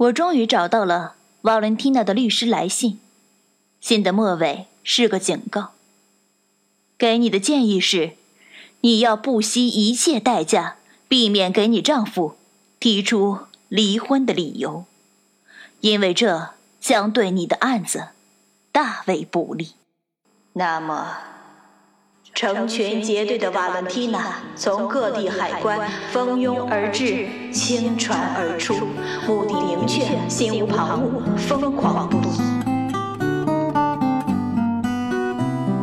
[0.00, 2.98] 我终于找到了瓦伦蒂娜的律师来信，
[3.82, 5.72] 信的末尾是个警告。
[6.96, 8.12] 给你的建议是，
[8.80, 10.76] 你要不惜一切代价，
[11.06, 12.36] 避免给你丈夫
[12.78, 14.86] 提出离婚的理由，
[15.80, 18.08] 因为这将对你的案子
[18.72, 19.72] 大为不利。
[20.54, 21.39] 那么。
[22.40, 25.78] 成群结队的瓦伦蒂娜从各地海关
[26.10, 28.74] 蜂拥而至，倾船而出，
[29.28, 32.40] 目的明确，心无旁骛，疯狂不已。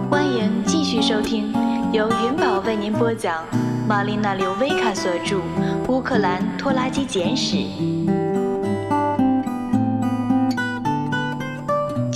[0.09, 1.53] 欢迎继续收听
[1.93, 3.45] 由云宝为您播讲
[3.87, 5.35] 玛丽娜·刘维卡所著
[5.87, 7.57] 《乌克兰拖拉机简史》。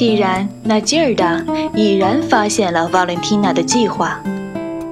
[0.02, 4.20] 既然那吉尔达已然发现了瓦伦蒂娜的计划。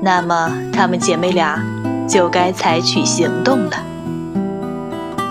[0.03, 1.59] 那么，她们姐妹俩
[2.07, 3.83] 就该采取行动了。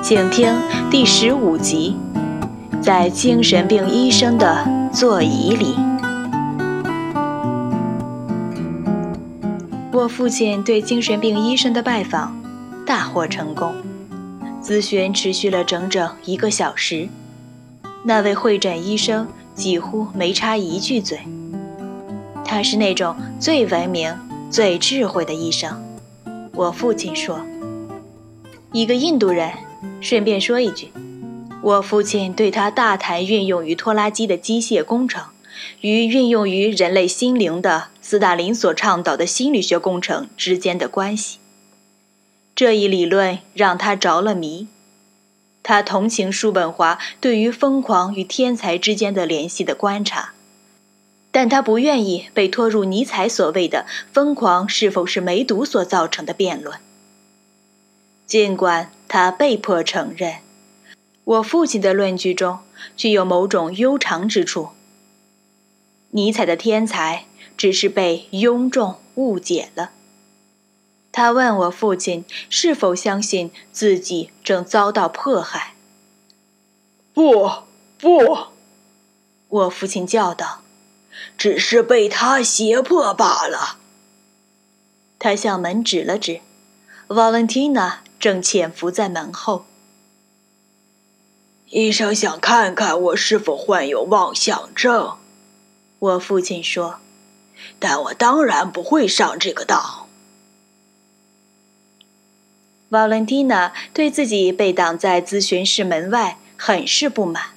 [0.03, 0.53] 请听
[0.91, 1.97] 第十五集，
[2.83, 5.77] 在精神病医生的座椅里。
[9.93, 12.37] 我父亲对精神病医生的拜访
[12.85, 13.73] 大获成功，
[14.61, 17.09] 咨询持续了整整一个小时。
[18.03, 21.19] 那位会诊医生几乎没插一句嘴，
[22.45, 24.17] 他是那种最文明。
[24.51, 25.85] 最智慧的医生，
[26.55, 27.45] 我父亲说。
[28.73, 29.53] 一个印度人。
[30.01, 30.89] 顺便说一句，
[31.61, 35.25] 我父亲对他大谈运用于拖拉机的机械工程
[35.81, 41.39] 与运用于人类心灵的斯大林所倡导的心理学工程之间的关系。
[42.57, 44.67] 这一理论让他着了迷。
[45.69, 50.33] 他同情叔本华对于疯狂与天才之间的联系的观察。
[51.31, 56.79] 但他不愿意被拖入尼采所谓的“疯狂是否是梅毒所造成的”辩论。
[58.25, 60.37] 尽管他被迫承认，
[61.25, 62.61] 我父亲的论据中
[62.97, 64.71] 具有某种悠长之处。
[66.13, 67.27] 尼采的天才
[67.59, 69.91] 只是被庸众误解了。
[71.19, 75.75] 他问我父亲是否相信自己正遭到迫害。
[77.13, 77.51] 不，
[77.99, 78.47] 不，
[79.49, 80.61] 我父亲叫道。
[81.37, 83.79] 只是被他胁迫罢了。
[85.19, 86.41] 他向门指了指，
[87.09, 89.65] 瓦伦蒂娜正潜伏在门后。
[91.67, 95.19] 医生想看看我是否患有妄想症，
[95.99, 97.01] 我父亲说，
[97.81, 100.08] 但我当然不会上这个当。
[102.91, 107.51] 瓦伦蒂娜对自己被挡在咨询室门外很是不满。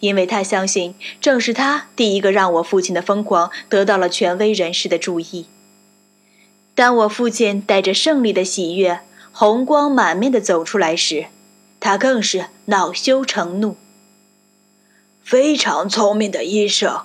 [0.00, 5.46] 因为他相信，正是他第一个让我父亲的疯狂得到了权威人士的注意。
[6.74, 9.00] 当我父亲带着胜利的喜悦、
[9.30, 11.26] 红光满面的走出来时，
[11.78, 13.76] 他更是恼羞成怒。
[15.22, 17.02] 非常聪明的医生，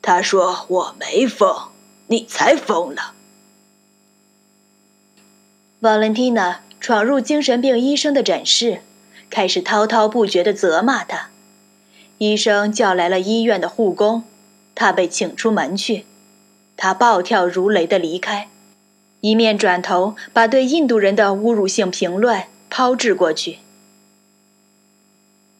[0.00, 1.70] 他说：“我没疯，
[2.06, 3.14] 你才疯了。”
[5.84, 8.80] 瓦伦蒂娜闯入精神病医生的诊室，
[9.28, 11.28] 开始滔滔不绝地责骂他。
[12.16, 14.24] 医生叫来了医院的护工，
[14.74, 16.06] 他被请出门去。
[16.78, 18.48] 他暴跳如雷地离开，
[19.20, 23.58] 一面转头把对印度人的侮辱性评论抛掷过去。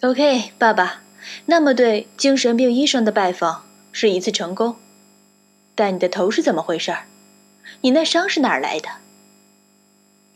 [0.01, 1.03] OK，爸爸，
[1.45, 4.77] 那么对精神病医生的拜访是一次成功，
[5.75, 6.97] 但你的头是怎么回事？
[7.83, 8.89] 你那伤是哪儿来的？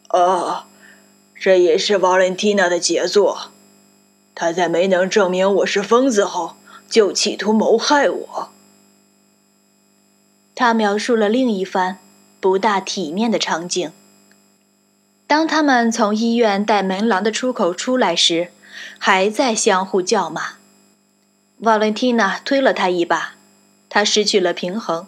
[0.08, 0.64] 哦，
[1.34, 3.50] 这也是瓦伦蒂娜的杰作。
[4.34, 6.56] 他在没能证明我是疯子后，
[6.88, 8.48] 就企图谋害我。
[10.54, 11.98] 他描述了另一番
[12.40, 13.92] 不大体面的场景。
[15.26, 18.50] 当他们从医院带门廊的出口出来时，
[18.98, 20.54] 还在相互叫骂。
[21.58, 23.34] 瓦伦蒂娜推了他一把，
[23.88, 25.06] 他失去了平衡，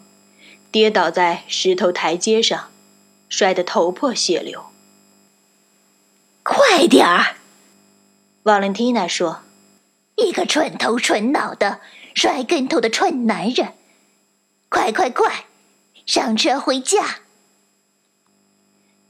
[0.71, 2.69] 跌倒在石头台阶上，
[3.28, 4.65] 摔得头破血流。
[6.43, 7.37] 快点儿！
[8.45, 9.43] 瓦伦蒂娜说
[10.16, 11.81] ：“一个蠢头蠢脑的
[12.15, 13.75] 摔跟头的蠢男人，
[14.69, 15.45] 快快快，
[16.07, 17.21] 上车回家！”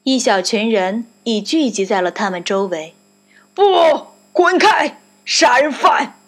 [0.03, 2.95] 一小群人已聚集在了他们周围。
[3.55, 3.63] 不，
[4.33, 6.19] 滚开，杀人犯！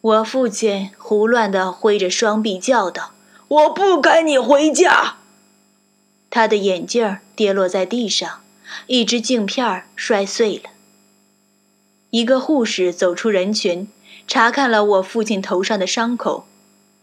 [0.00, 3.12] 我父亲胡乱地挥着双臂叫道
[3.48, 5.16] ：“我不跟你回家！”
[6.30, 8.40] 他的眼镜跌落在地上，
[8.86, 10.70] 一只镜片摔碎了。
[12.10, 13.88] 一个护士走出人群，
[14.26, 16.46] 查看了我父亲头上的伤口，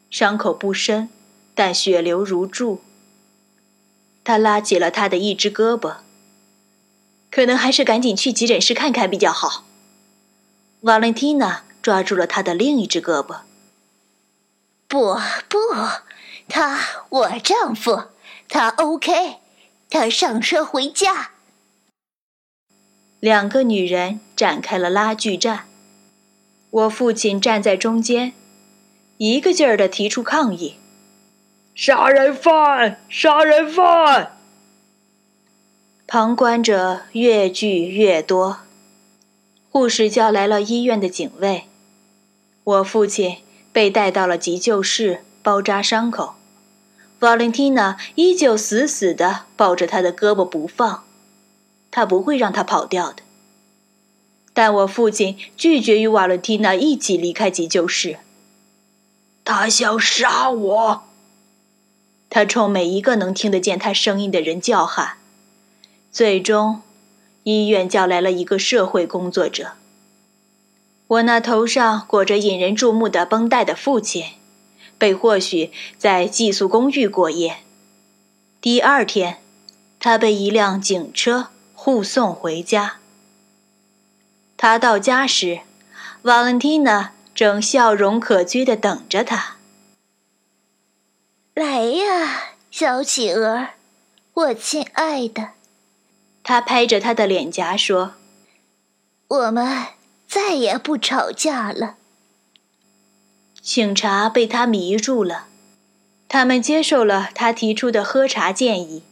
[0.09, 1.09] 伤口不深，
[1.55, 2.81] 但血流如注。
[4.23, 5.97] 他拉起了他的一只胳膊。
[7.29, 9.65] 可能还是赶紧去急诊室看看比较好。
[10.81, 13.41] 瓦伦蒂娜抓住了他的另一只胳膊。
[14.87, 15.15] 不
[15.49, 15.57] 不，
[16.47, 16.79] 他
[17.09, 18.05] 我丈夫，
[18.47, 19.37] 他 OK，
[19.89, 21.31] 他上车回家。
[23.19, 25.65] 两个女人展开了拉锯战，
[26.69, 28.33] 我父亲站在中间，
[29.17, 30.75] 一个劲儿地提出抗议
[31.73, 34.33] ：“杀人犯，杀人犯！”
[36.07, 38.59] 旁观者越聚越多，
[39.69, 41.63] 护士叫来了医院的警卫，
[42.63, 43.37] 我父亲。
[43.73, 46.33] 被带到了急救室包扎伤口
[47.19, 51.03] ，，Valentina 依旧死死地抱着他的胳膊不放，
[51.91, 53.23] 他不会让他跑掉的。
[54.53, 58.17] 但我父亲拒绝与瓦伦蒂娜一起离开急救室。
[59.45, 61.03] 他想杀我！
[62.29, 65.17] 他冲每一个能听得见他声音的人叫喊。
[66.11, 66.81] 最终，
[67.43, 69.73] 医院叫来了一个社会工作者。
[71.07, 74.25] 我那头上裹着引人注目的绷带的父亲，
[74.97, 77.57] 被或许在寄宿公寓过夜。
[78.59, 79.37] 第二天，
[79.99, 81.47] 他被一辆警车
[81.87, 82.97] 护送回家。
[84.57, 85.61] 他到家时，
[86.23, 89.55] 瓦伦蒂娜正笑容可掬地等着他。
[91.53, 93.69] 来呀，小企鹅，
[94.33, 95.51] 我亲爱的。
[96.43, 98.15] 他拍着他的脸颊说
[99.29, 99.85] ：“我们。”
[100.27, 101.95] 再也不吵架了。
[103.61, 105.47] 警察被他迷住了，
[106.27, 109.03] 他们接受了他提出的喝茶建议，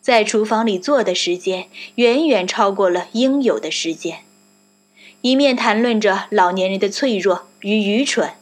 [0.00, 4.24] 在厨房里坐的时间远远超过了应有的时间，
[5.20, 8.32] 一面谈论着老年人的脆弱与愚蠢，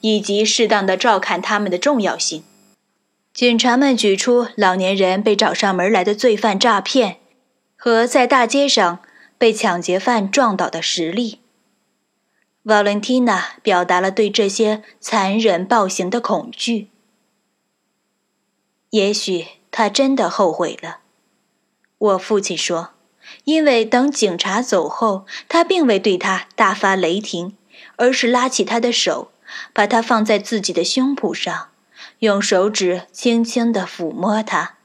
[0.00, 2.42] 以及适当的照看他们的重要性。
[3.32, 7.18] 警察们举出老年人被找上门来的罪犯诈骗，
[7.76, 9.00] 和在大街上。
[9.38, 11.38] 被抢劫犯撞倒的实例。
[12.64, 16.88] 瓦伦蒂娜表达了对这些残忍暴行的恐惧。
[18.90, 20.98] 也许他真的后悔了，
[21.98, 22.90] 我父亲说，
[23.44, 27.56] 因为等警察走后，他并未对他大发雷霆，
[27.96, 29.30] 而是拉起他的手，
[29.72, 31.68] 把他放在自己的胸脯上，
[32.20, 34.76] 用手指轻轻地抚摸他。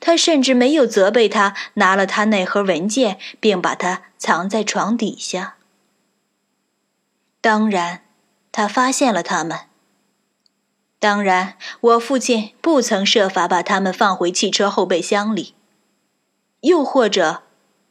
[0.00, 5.56] 他甚至没有责备他拿了他那盒文件，并把它藏在床底下。
[7.40, 8.02] 当然，
[8.50, 9.67] 他发现了他们。
[11.00, 15.54] 当然，我父亲不曾设法把他们放回汽车后备箱里。
[16.62, 17.42] 又或者，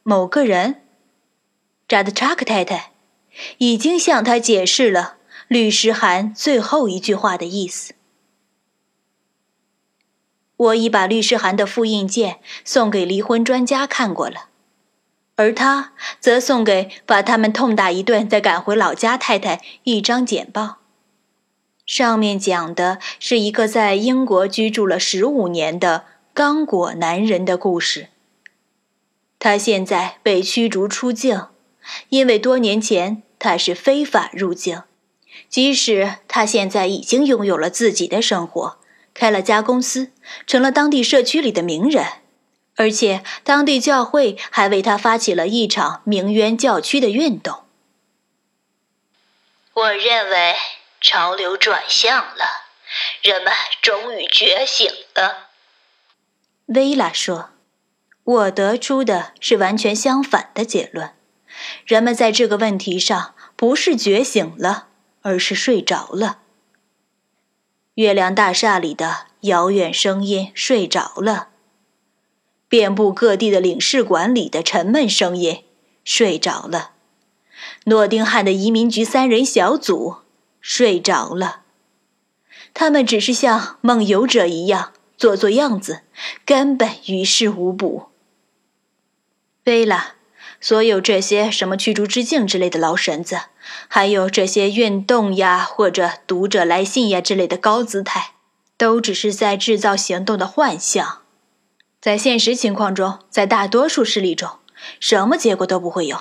[0.02, 0.82] 某个人，
[1.88, 2.92] 扎德查克太太，
[3.56, 5.16] 已经向他解释了
[5.46, 7.94] 律师函最后一句话的意思。
[10.56, 14.48] 我已把律师函的复印件送给离婚专家看过了，
[15.36, 20.77] 而他则送给把他们痛打一顿再赶回老家太太一张简报，
[21.88, 26.04] 上面讲的是一个在英国居住了十五年的
[26.34, 28.08] 刚果男人的故事。
[29.38, 31.46] 他现在被驱逐出境，
[32.10, 34.82] 因为多年前他是非法入境，
[35.48, 38.76] 即使他现在已经拥有了自己的生活。
[39.14, 40.12] 开了家公司，
[40.46, 42.04] 成了当地社区里的名人，
[42.76, 47.60] 而且当地教会还为他发起了一场鸣冤教区的运动。
[49.72, 50.54] 我认为
[51.00, 52.66] 潮流转向了，
[53.22, 55.48] 人们终于觉醒了。
[56.66, 57.50] 薇拉说
[58.24, 61.14] ：“我得出的是完全相反的结论，
[61.86, 64.88] 人们在这个问题上不是觉醒了，
[65.22, 66.40] 而是睡着了。”
[67.94, 71.48] 月亮大厦里的遥远声音睡着了，
[72.68, 75.64] 遍布各地的领事馆里的沉闷声音
[76.04, 76.92] 睡着了，
[77.84, 80.18] 诺丁汉的移民局三人小组
[80.60, 81.62] 睡着了，
[82.74, 86.02] 他们只是像梦游者一样做做样子，
[86.44, 88.08] 根本于事无补。
[89.62, 90.14] 贝拉。
[90.60, 93.42] 所有这些什么驱逐之境之类的老绳子，
[93.86, 98.32] 还有这些运动呀或者读者来信呀之类的高姿态，
[98.76, 101.22] 都只是在制造行动的幻象。
[102.00, 104.50] 在现实情况中，在大多数事例中，
[104.98, 106.18] 什么结果都不会有，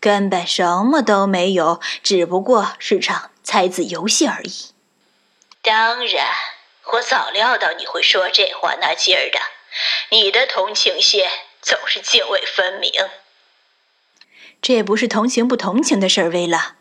[0.00, 4.72] 根本什么都没有，只不过是场猜字游戏而已。
[5.62, 6.26] 当然，
[6.92, 9.38] 我早料到你会说这话那劲儿的，
[10.10, 11.24] 你的同情心
[11.60, 12.90] 总是泾渭分明。
[14.62, 16.76] 这也不是同情不同情的事儿，薇拉，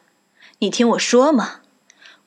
[0.60, 1.62] 你听我说嘛。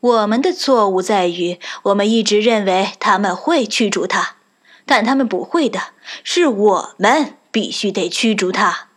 [0.00, 4.36] 我们的错误在于，我们一直认为他们会驱逐他，
[4.84, 5.92] 但他们不会的，
[6.24, 8.88] 是我们必须得驱逐他。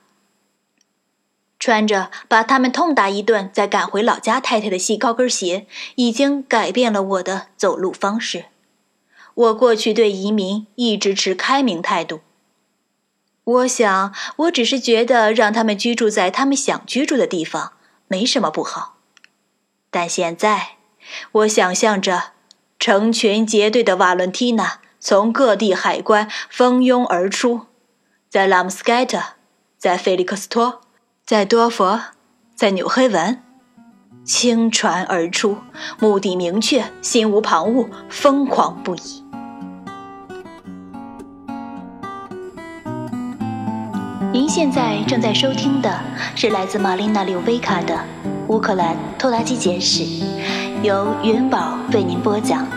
[1.59, 8.45] 穿着把他们痛打一顿再赶回老家太太的细高跟鞋，已经改变了我的走路方式。
[9.33, 12.21] 我过去对移民一直持开明态度。
[13.43, 17.74] 我想，我只是觉得让他们居住在他们想居住的地方
[18.07, 18.97] 没什么不好。
[19.91, 20.77] 但现在，
[21.31, 22.31] 我想象着
[22.79, 27.67] 成群结队的瓦伦蒂娜从各地海关蜂拥而出，
[28.29, 29.21] 在拉姆斯盖特，
[29.77, 30.81] 在菲利克斯托，
[31.25, 32.00] 在多佛，
[32.53, 33.41] 在纽黑文，
[34.24, 35.58] 倾船而出，
[36.00, 39.24] 目的明确，心无旁骛，疯狂不已。
[44.32, 46.00] 您现在正在收听的
[46.36, 47.96] 是来自玛丽娜·柳维卡的
[48.48, 50.03] 《乌克兰拖拉机简史》，
[50.84, 52.67] 由云宝为您播讲。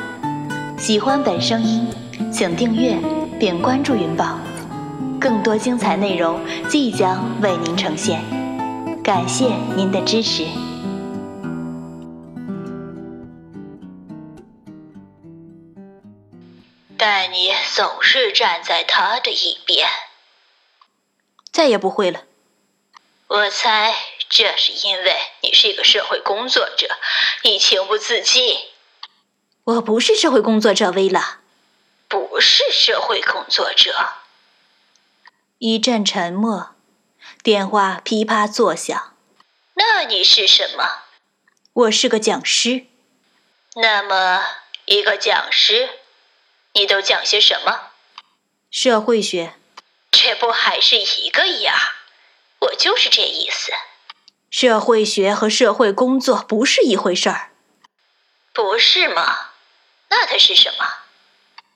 [0.78, 1.86] 喜欢本声音，
[2.32, 2.96] 请订阅
[3.38, 4.38] 并关注云宝，
[5.20, 6.40] 更多精彩内容
[6.70, 8.37] 即将为您呈现。
[9.08, 10.44] 感谢您的支持。
[16.98, 19.88] 但你总是站在他的一边。
[21.50, 22.24] 再也不会了。
[23.28, 23.94] 我猜
[24.28, 26.98] 这是因为你是一个社会工作者，
[27.44, 28.58] 你情不自禁。
[29.64, 31.38] 我不是社会工作者，薇拉。
[32.08, 34.10] 不是社会工作者。
[35.56, 36.74] 一阵沉默，
[37.48, 39.16] 电话噼啪作响。
[39.72, 41.04] 那你是什么？
[41.72, 42.84] 我是个讲师。
[43.74, 44.44] 那么，
[44.84, 45.88] 一个讲师，
[46.74, 47.92] 你都讲些什么？
[48.70, 49.54] 社会学。
[50.10, 51.74] 这不还是一个样？
[52.58, 53.72] 我就是这意思。
[54.50, 57.52] 社会学和社会工作不是一回事儿，
[58.52, 59.52] 不是吗？
[60.10, 60.84] 那它是什么？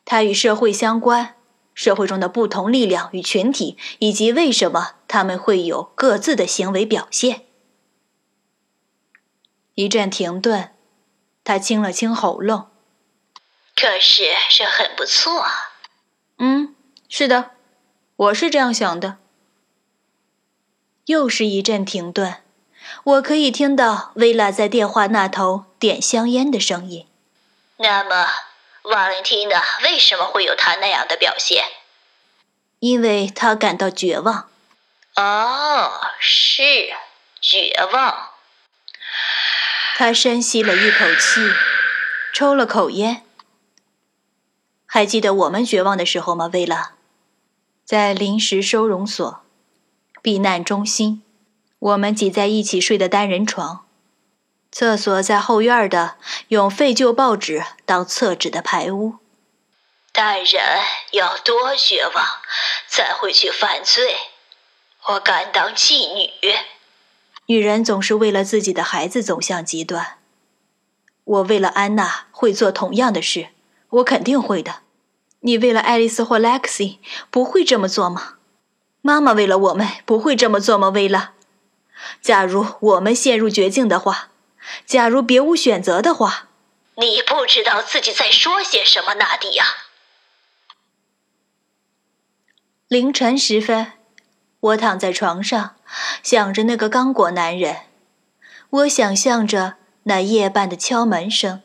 [0.05, 1.35] 它与社会相关，
[1.75, 7.47] 社会中的不同力量与群体，以及为什么他们会有各自的行为表现。
[9.75, 10.71] 一阵停顿，
[11.43, 12.69] 他清了清喉咙。
[13.75, 15.47] 可是这很不错。
[16.39, 16.75] 嗯，
[17.09, 17.53] 是的。
[18.17, 19.17] 我是这样想的。
[21.07, 22.37] 又是一阵停顿，
[23.03, 27.07] 我可以听到薇拉在电话那头点香烟的声音。
[27.79, 28.27] 那么，
[28.83, 31.65] 瓦伦蒂娜为什么会有她那样的表现？
[32.81, 34.49] 因为她感到绝望。
[35.15, 36.63] 哦，是
[37.41, 38.31] 绝望。
[39.95, 41.53] 他深吸了一口气，
[42.33, 43.25] 抽了口烟。
[44.87, 46.95] 还记得我们绝望的时候吗，薇拉？
[47.85, 49.45] 在临时收容所、
[50.23, 51.23] 避难中心，
[51.79, 53.87] 我们挤在一起睡的单人床。
[54.73, 56.17] 厕所在后院的
[56.49, 59.19] 用废旧报纸当厕纸的排污。
[60.13, 60.63] 大人
[61.11, 62.25] 要多绝望
[62.89, 64.17] 才会去犯罪？
[65.09, 66.31] 我敢当妓女。
[67.47, 70.19] 女人总是为了自己的孩子走向极端。
[71.25, 73.49] 我为了安娜会做同样的事，
[73.91, 74.77] 我肯定会的。
[75.41, 76.99] 你为了爱丽丝或 Lexi
[77.31, 78.35] 不会这么做吗？
[79.03, 80.89] 妈妈为了我们不会这么做吗？
[80.91, 81.33] 薇拉，
[82.21, 84.29] 假如我们陷入绝境的话，
[84.87, 86.49] 假如别无选择的话，
[86.97, 89.65] 你不知道自己在说些什么，纳迪亚。
[92.89, 93.93] 凌晨时分，
[94.61, 95.77] 我躺在床上，
[96.23, 97.85] 想着那个刚果男人，
[98.71, 101.63] 我想象着那夜半的敲门声，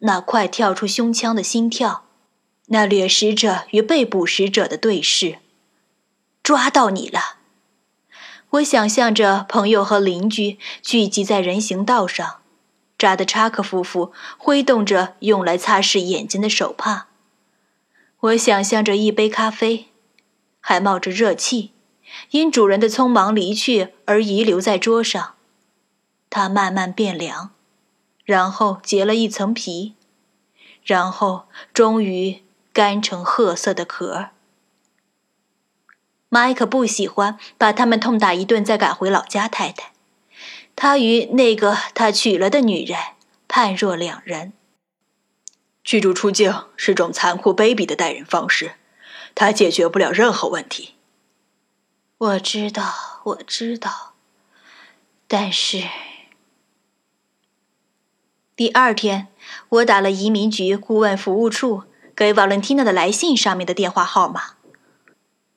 [0.00, 2.04] 那快跳出胸腔的心跳。
[2.70, 5.38] 那掠食者与被捕食者的对视，
[6.42, 7.37] 抓到你了！
[8.50, 12.40] 我想象着朋友和邻居聚集在人行道上，
[12.96, 17.08] 扎德查克夫妇挥动着用来擦拭眼睛的手帕。
[18.20, 19.88] 我想象着一杯咖啡，
[20.60, 21.72] 还冒着热气，
[22.30, 25.34] 因主人的匆忙离去而遗留在桌上。
[26.30, 27.50] 它慢慢变凉，
[28.24, 29.94] 然后结了一层皮，
[30.84, 32.42] 然后终于。
[32.70, 34.28] 干成褐色的壳。
[36.28, 39.48] 麦克不喜欢把他们痛打一顿再赶回老家。
[39.48, 39.92] 太太，
[40.76, 42.98] 他与那个他娶了的女人
[43.46, 44.52] 判若两人。
[45.82, 48.72] 驱逐出境是种残酷卑鄙的待人方式，
[49.34, 50.96] 它解决不了任何问题。
[52.18, 54.12] 我知道，我知道。
[55.26, 55.84] 但是
[58.54, 59.28] 第二天，
[59.70, 61.84] 我打了移民局顾问服务处。
[62.14, 64.56] 给瓦伦蒂娜的来信上面的电话号码，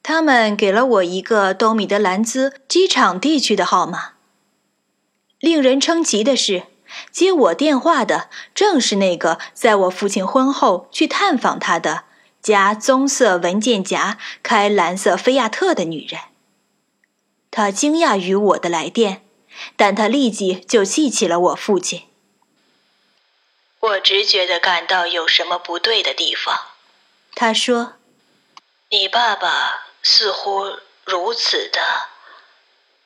[0.03, 4.13] 他们给了我一个东米德兰兹机场地区的号码。
[5.39, 6.63] 令人称奇的是，
[7.11, 12.03] 接我电话的正是那个在我父亲婚后去探访他的、
[12.41, 16.19] 夹棕色文件夹、开蓝色菲亚特的女人。
[17.49, 19.23] 她惊讶于我的来电，
[19.75, 22.03] 但她立即就记起了我父亲。
[23.79, 26.55] 我直觉地感到有什么不对的地方。
[27.33, 27.93] 他说
[28.91, 31.79] ：“你爸爸似乎如此的，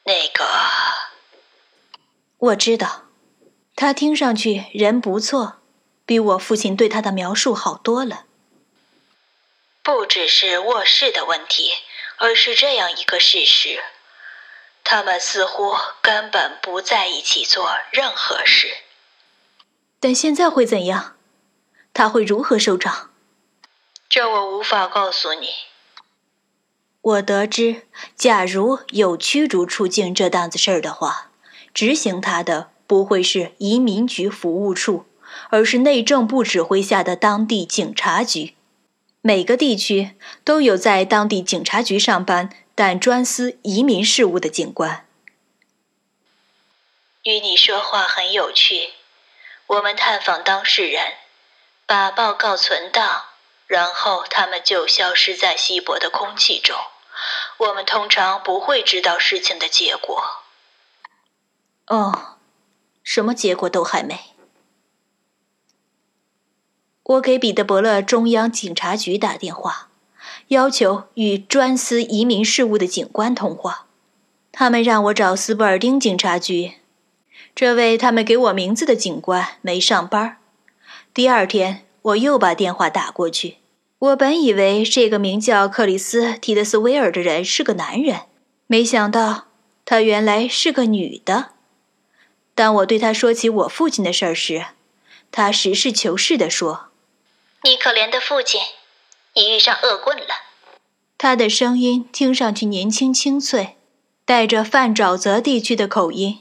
[0.03, 0.45] 那个……
[2.37, 3.05] 我知道，
[3.75, 5.61] 他听上去人不错，
[6.05, 8.25] 比我父亲对他的描述好多了。
[9.81, 11.71] 不只是卧室的问题，
[12.17, 13.83] 而是这样一个事实。”
[14.87, 18.71] 他们似乎根本不在一起做任何事。
[19.99, 21.17] 但现在会怎样？
[21.91, 23.09] 他会如何收场？
[24.07, 25.49] 这我无法告诉你。
[27.05, 27.83] 我得知，
[28.15, 31.29] 假如有驱逐出境这档子事儿的话，
[31.73, 35.05] 执行他的不会是移民局服务处，
[35.49, 38.55] 而是内政部指挥下的当地警察局。
[39.21, 40.11] 每个地区
[40.43, 42.49] 都有在当地警察局上班。
[42.77, 45.05] 但专司移民事务的警官，
[47.23, 48.89] 与你说话很有趣。
[49.67, 51.13] 我们探访当事人，
[51.85, 53.23] 把报告存档，
[53.65, 56.75] 然后他们就消失在稀薄的空气中。
[57.57, 60.23] 我们通常不会知道事情的结果。
[61.87, 62.37] 哦，
[63.03, 64.19] 什么结果都还没。
[67.03, 69.89] 我给彼得伯勒中央警察局打电话。
[70.49, 73.87] 要求与专司移民事务的警官通话，
[74.51, 76.75] 他们让我找斯伯尔丁警察局。
[77.55, 80.37] 这位他们给我名字的警官没上班。
[81.13, 83.57] 第二天，我又把电话打过去。
[83.99, 88.21] 我本以为这个名叫克里斯提德斯威尔的人是个男人，
[88.67, 89.45] 没想到
[89.85, 91.51] 他原来是个女的。
[92.53, 94.65] 当我对他说起我父亲的事儿时，
[95.31, 96.87] 他实事求是地说
[97.63, 98.61] ：“你可怜的父亲。”
[99.35, 100.27] 你遇上恶棍了。
[101.17, 103.75] 他的声音听上去年轻清脆，
[104.23, 106.39] 带着泛沼泽地区的口音。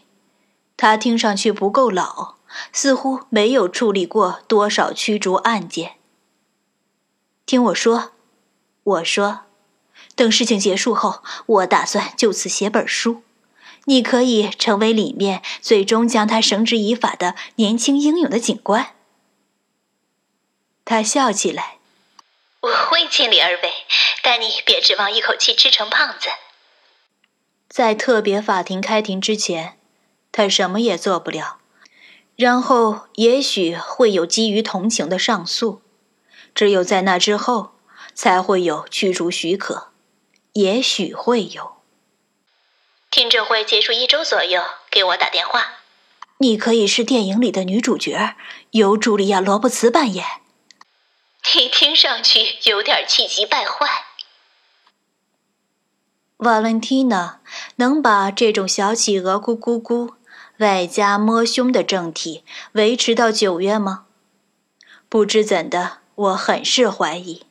[0.77, 2.35] 他听上去不够老，
[2.73, 5.95] 似乎没有处理过多少驱逐案件。
[7.47, 8.13] 听我说，
[8.83, 9.41] 我说，
[10.15, 13.23] 等事情结束后，我打算就此写本书。
[13.87, 18.95] 你可以成为里面最终将他绳之以法的年轻英勇的警官。
[20.87, 21.79] 他笑起来。
[22.63, 23.73] 我会尽力而为，
[24.23, 26.31] 但你别指望一口气吃成胖子。
[27.69, 29.79] 在特别法庭开庭之前，
[30.33, 31.59] 他什么也做不了。
[32.37, 35.83] 然后也许会有基于同情的上诉，
[36.55, 37.73] 只有在那之后
[38.15, 39.89] 才会有驱逐许可。
[40.53, 41.73] 也许会有。
[43.11, 45.81] 听证会结束一周左右，给我打电话。
[46.39, 48.37] 你可以是电影里的女主角，
[48.71, 50.25] 由茱莉亚·罗伯茨扮演。
[51.55, 53.87] 你听上去有点气急败坏。
[56.39, 57.37] Valentina
[57.77, 60.15] 能把这种小企鹅咕咕咕，
[60.59, 64.07] 外加摸胸的正体维持到九月吗？
[65.09, 67.45] 不知怎的，我很是怀疑，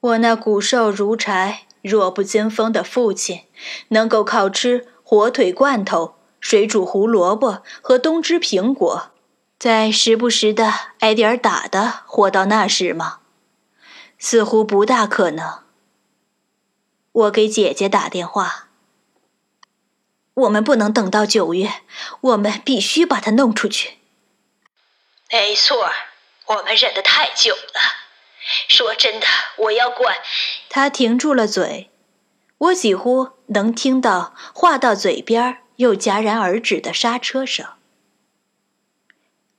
[0.00, 3.42] 我那骨瘦如柴、弱不禁风的父亲，
[3.88, 9.10] 能够靠吃火腿罐头、水煮胡萝卜和冬汁苹果，
[9.58, 13.18] 在时不时的挨点打的活到那时吗？
[14.18, 15.60] 似乎不大可能。
[17.12, 18.68] 我给姐姐打电话。
[20.34, 21.80] 我们不能等到九月，
[22.20, 23.96] 我们必须把他弄出去。
[25.32, 25.90] 没错，
[26.46, 27.80] 我们忍得太久了。
[28.68, 29.26] 说真的，
[29.58, 30.16] 我要管。
[30.68, 31.90] 他停住了嘴，
[32.58, 37.66] 我几乎能听到话到嘴边又戛然而止的刹车声。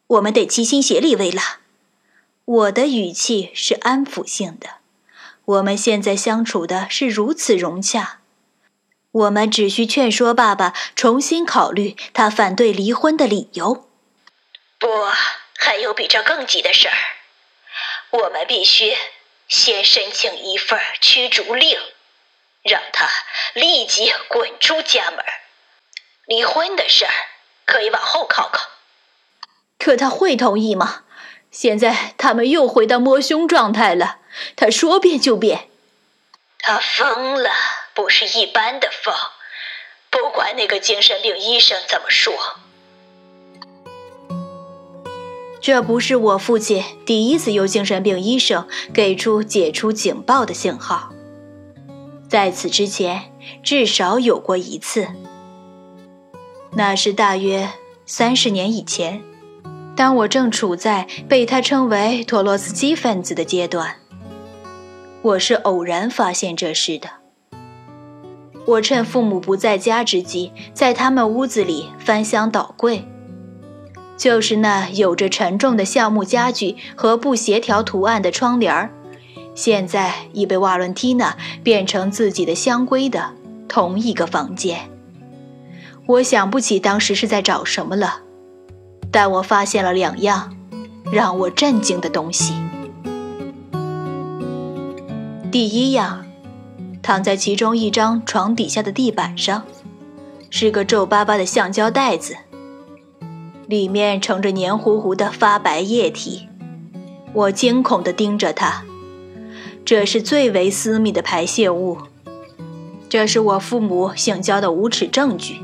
[0.08, 1.60] 我们得齐心协力，维拉。
[2.46, 4.78] 我的语气是安抚性的。
[5.44, 8.20] 我们现在相处的是如此融洽，
[9.12, 13.90] 我们只需劝说爸爸重新考虑他反对离婚的理由。
[14.80, 14.88] 不，
[15.58, 16.96] 还有比这更急的事儿。
[18.12, 18.96] 我们必须
[19.48, 21.78] 先申请一份驱逐令，
[22.64, 23.10] 让他
[23.54, 25.26] 立即滚出家门。
[26.26, 27.14] 离婚的事儿
[27.66, 28.70] 可以往后靠靠。
[29.78, 31.04] 可他会同意吗？
[31.50, 34.20] 现在他们又回到摸胸状态了，
[34.56, 35.70] 他说变就变。
[36.60, 37.52] 他疯了，
[37.94, 39.16] 不是一般的疯。
[40.10, 42.60] 不管那个精神病医生怎么说，
[45.68, 51.10] 这不是我父亲第一次由精神病医生给出解除警报的信号。
[52.30, 55.10] 在此之前，至少有过一次。
[56.72, 57.68] 那是大约
[58.06, 59.22] 三十年以前。
[59.94, 63.98] 当我正处在被他称为托洛斯基分子的阶段，
[65.22, 67.10] 我是偶然发现这事的。
[68.66, 73.06] 我趁父母不在家之际，在他们屋子里翻箱倒柜。
[74.18, 78.90] 就是那有着沉重的橡木家具和不协调图案的窗帘儿，
[79.54, 83.32] 现在已被瓦伦蒂娜变成自己的香闺的
[83.68, 84.90] 同一个房间。
[86.08, 88.22] 我想不起当时是在找什么了，
[89.12, 90.56] 但我发现了两样
[91.12, 92.54] 让我震惊的东西。
[95.52, 96.26] 第一样，
[97.02, 99.64] 躺在其中一张床底下的地板上，
[100.50, 102.36] 是个皱巴巴的橡胶袋子。
[103.68, 106.48] 里面盛着黏糊糊的发白液体，
[107.34, 108.84] 我惊恐地盯着它。
[109.84, 111.98] 这是最为私密的排泄物，
[113.10, 115.62] 这是我父母性交的无耻证据。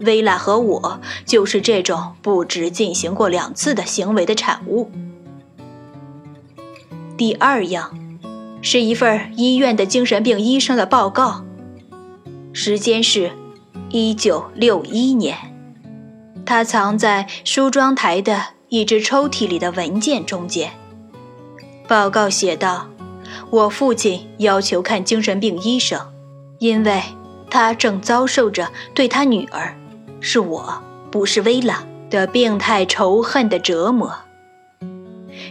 [0.00, 4.90] 薇拉和我就是这种不止进行过两次的行为的产物。
[7.16, 7.96] 第二样，
[8.60, 11.44] 是一份医院的精神病医生的报告，
[12.52, 13.30] 时间是，
[13.90, 15.51] 一九六一年。
[16.44, 20.72] 他藏在梳妆台的一只抽屉里的文件中间。
[21.88, 22.88] 报告写道
[23.50, 26.00] ：“我父亲要求看精神病医生，
[26.58, 27.02] 因为
[27.50, 29.76] 他正遭受着对他女儿，
[30.20, 34.12] 是我不是薇拉的病态仇恨的折磨。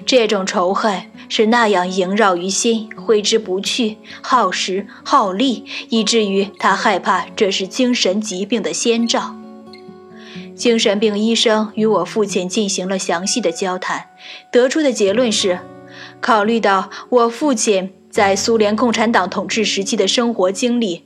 [0.05, 9.35] 这种仇恨是那样萦绕于心，挥之不去，耗时耗力，以至于他害怕这是精神疾病的先兆。”
[10.61, 14.11] 精神病医生与我父亲进行了详细的交谈，
[14.51, 15.57] 得出的结论是：
[16.19, 21.03] 考虑到我父亲在苏联共产党统治时期的生活经历，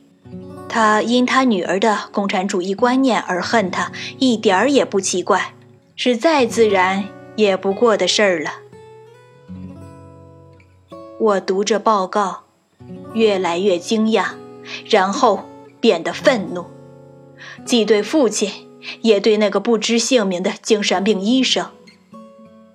[0.67, 5.53] 他因他女儿的共产主义观念而恨他，一点儿也不奇怪，
[5.95, 7.05] 是再自然
[7.37, 8.55] 也不过的事儿了。
[11.17, 12.41] 我读着报告，
[13.13, 14.31] 越来越惊讶，
[14.89, 15.45] 然后
[15.79, 16.65] 变得愤怒，
[17.63, 18.64] 既对父亲。
[19.01, 21.67] 也对那个不知姓名的精神病医生，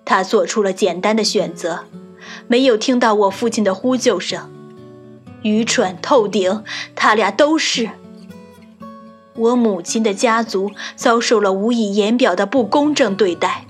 [0.05, 1.85] 他做出了简单的选择，
[2.47, 4.49] 没有听到我父亲的呼救声，
[5.41, 6.63] 愚蠢透顶。
[6.95, 7.89] 他俩都是。
[9.33, 13.65] 我母亲的家族遭受了无以言表的不公正对待，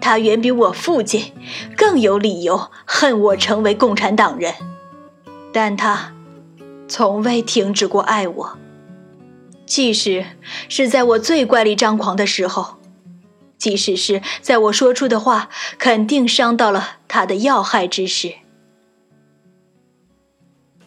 [0.00, 1.32] 他远比我父亲
[1.76, 4.52] 更有理由恨我成为共产党人，
[5.52, 6.12] 但他
[6.88, 8.58] 从未停止过爱我。
[9.66, 10.24] 即使
[10.68, 12.76] 是在我最怪力张狂的时候，
[13.58, 18.34] 即使是在我说出的话肯定伤到了他的要害之时，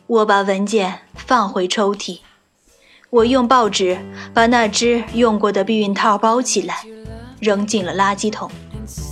[0.07, 2.19] 我把文件放回抽屉，
[3.09, 3.99] 我用报纸
[4.33, 6.83] 把那只用过的避孕套包起来，
[7.39, 8.49] 扔进了垃圾桶，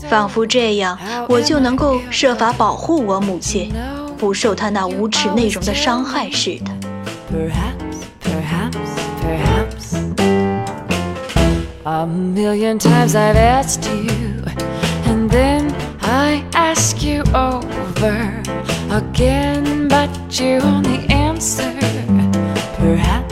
[0.10, 3.74] 仿佛这样我就能够设法保护我母亲
[4.18, 7.87] 不受他那无耻内容的伤害似的。
[8.32, 9.94] Perhaps, perhaps.
[11.86, 14.44] A million times I've asked you,
[15.10, 18.44] and then I ask you over
[18.92, 20.10] again, but
[20.40, 21.74] you only answer
[22.78, 23.27] perhaps.